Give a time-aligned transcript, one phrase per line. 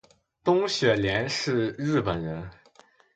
[0.43, 2.49] 东雪莲是日本人